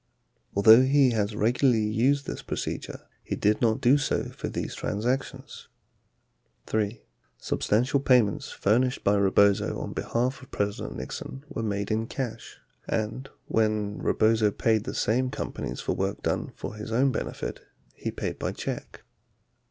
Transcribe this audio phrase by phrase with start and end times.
[0.55, 5.67] Although he has regularly used this procedure, he did not do so for these transactions.
[6.65, 7.03] 3.
[7.37, 12.57] Substantial payments furnished by Rebozo on behalf of Presi dent Nixon were made in cash
[12.87, 17.59] and, when Rebozo paid the same companies for work done for his own benefit,
[17.93, 19.03] he paid by check.